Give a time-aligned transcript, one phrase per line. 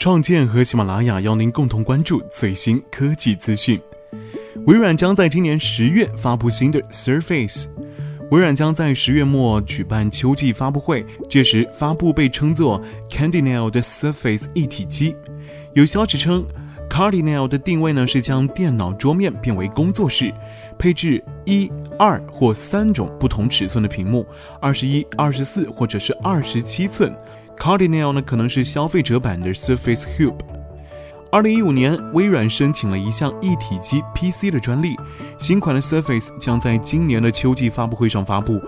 [0.00, 3.78] 创建和喜马拉雅邀您共同关注最新科技资讯。
[4.64, 7.66] 微软将在今年十月发布新的 Surface。
[8.30, 12.80] 微软将在十月末举办秋季发布会，届时发布被称作
[13.10, 15.14] Cardinal 的 Surface 一体机。
[15.74, 16.46] 有消息称
[16.88, 20.32] ，Cardinal 的定位呢是将电脑桌面变为工作室，
[20.78, 24.26] 配置一、二或三种不同尺寸的屏幕，
[24.62, 27.14] 二十一、二十四或者是二十七寸。
[27.60, 30.38] Cardinal 呢可能是消费者版的 Surface Cube。
[31.30, 34.96] 二零一五年，微软申请了一项一体机 PC 的专利，
[35.38, 38.58] 新款的 Surface 将在今年的秋季发布会上发布，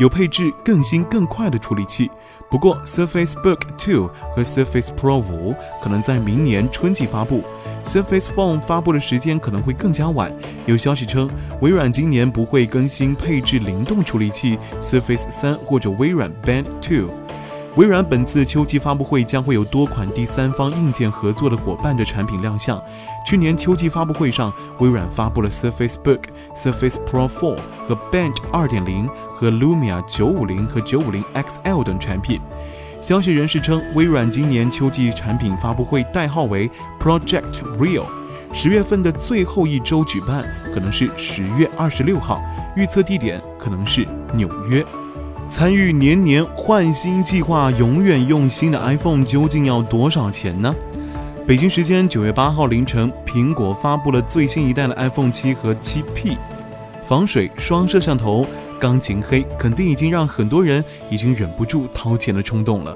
[0.00, 2.10] 有配置更新更快的处理器。
[2.50, 7.44] 不过，Surface Book 2和 Surface Pro 5可能在明年春季发布
[7.84, 10.32] ，Surface Phone 发布的时间可能会更加晚。
[10.64, 17.06] 有消息称，微软今年不会更新配置灵动处理器 Surface 3或者微软 Band 2。
[17.76, 22.82] 微软本次秋季发布会将会有多款第三方硬件合作的伙伴的产品亮相。
[23.24, 26.22] 去年秋季发布会上，微软发布了 Surface Book、
[26.56, 32.40] Surface Pro 4和 Bench 2.0和 Lumia 950和950 XL 等产品。
[33.00, 38.06] 消息人士称，微软今年秋季产品发布会代号为 Project Real，
[38.52, 42.42] 十月份的最后一周举办，可能是十月二十六号，
[42.74, 44.84] 预测地点可能是纽约。
[45.48, 50.74] 参与年年换新计划，永远用新的 iPhone 究竟要多少钱呢？
[51.46, 56.36] 北京时间九月八号凌晨，苹果发布了最新一代的 iPhone 七和七 P，
[57.06, 58.46] 防水双摄像头，
[58.78, 62.94] 钢琴黑，肯定已经让很多人已经忍不住掏钱的冲动了。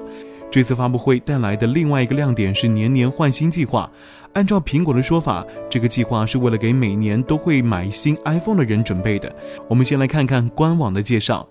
[0.51, 3.89] 这次发布会带来的另外一个亮点是年年换新计划。
[4.33, 9.35] 按照苹果的说法，这个计划是为了给每年都会买新 iPhone 的人准备的。
[9.67, 11.47] 我们先来看看官网的介绍。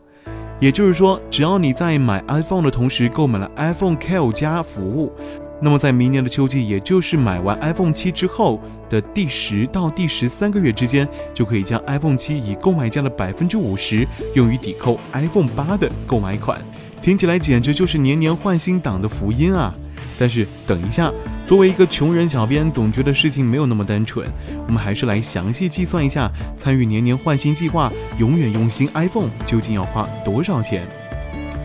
[0.63, 5.13] 也就是说，只要你在买 iPhone 的同时购买了 iPhone Care 加服务，
[5.61, 14.07] 那么在明年的秋季，也就是买完 iPhone 七之后的第十到第十三个月之间，就可以将 iPhone 七以购买价的百分之五十
[14.37, 16.63] 用于抵扣 iPhone 八的购买款。
[17.01, 19.75] 听起来简直就是年年换新党的福音啊！
[20.17, 21.13] 但是等一下，
[21.47, 24.27] 作为一个穷人小编，总觉得事情没有那么单纯。
[24.67, 30.87] 我们还是来详细计算一下，参与年年换新计划，永远用新 iPhone 究竟要花多少钱？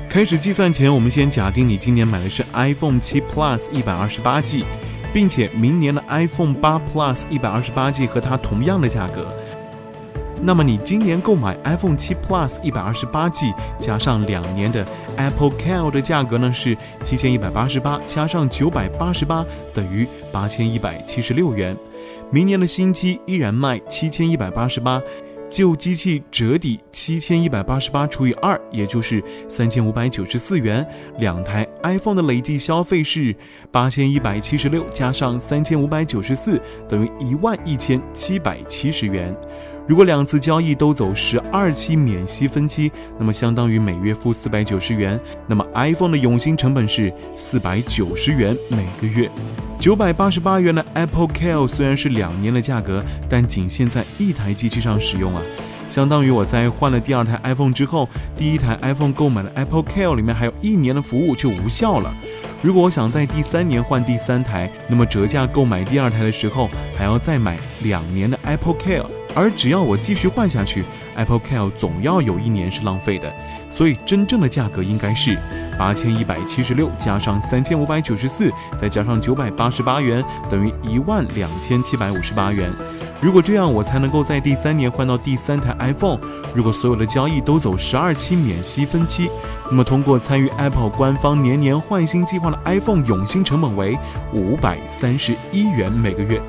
[0.09, 4.65] 开始计算前，我们先假定你今年买的是 iPhone 七 Plus 一百二十八 G，
[5.13, 9.31] 并且明年的 iPhone 八 Plus 一百二十八 G 和它同样的价格。
[10.41, 14.85] 那么你今年购买 iPhone 七 Plus 一百二十八 G 加上两年的
[15.17, 21.75] Apple Care 的价格呢是七千一百八十八，加上九百八十八等于八千一百七十六元。
[22.31, 25.01] 明年的新机依然卖七千一百八十八，
[25.49, 30.85] 旧机器折抵七千一百八十八除以二，也就是三千五百九十四元。
[31.17, 33.35] 两台 iPhone 的累计消费是
[33.71, 39.35] 八千一百七十六加上三千五百九十四等于一万一千七百七十元。
[39.87, 45.17] 如果两次交易都走十二期免息分期，那么相当于每月付四百九十元。
[45.47, 49.31] 那么 iPhone 的永新成本是四百九十元每个月。
[49.79, 55.41] 九百八十八元的 Apple Care 虽然是两年的价格，但仅限在一台机器上使用啊，
[55.87, 62.13] 相当于我在换了第二台 iPhone 之后，第一台 iPhone 购买的 Apple Care 里面还有一年的服务就无效了。
[62.61, 69.05] 如果我想在第三年换第三台，那么折价购买第二台的时候还要再买两年的 Apple Care。
[69.37, 70.83] 而只要我继续换下去
[71.15, 73.31] ，Apple Care 总要有一年是浪费的，
[73.69, 75.37] 所以真正的价格应该是
[75.77, 82.71] 八千一百七十六加上三千五百九十四，再加上九百八十八元，等于一万两千七百五十八元。
[83.19, 86.19] 如果这样，我才能够在第三年换到第三台 iPhone。
[86.53, 89.29] 如果所有的交易都走十二期免息分期，
[89.69, 93.97] 那么通过参与 Apple 官方年年换新计划的 iPhone 永新成本为
[94.33, 96.39] 五百三十一元每个月。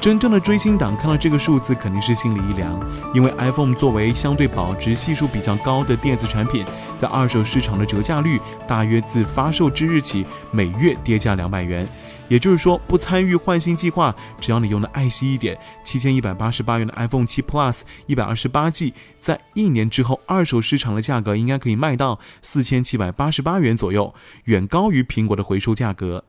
[0.00, 2.78] 真正的追星党看到这个数字肯定是心里一凉，
[3.14, 6.64] 因为 iPhone 作为相对保值系数比较高的电子产品，
[7.00, 11.88] 在二手市场的折价率大约自发售之日起每月跌价两百元。
[12.28, 24.14] 也就是说，不参与换新计划，只要你用的爱惜一点，七千一百八十八元的 iPhone 七 Plus 一百二十八 G，在一年之后二手市场的价格应该可以卖到四千七百八十八元左右，
[24.44, 26.24] 远高于苹果的回收价格。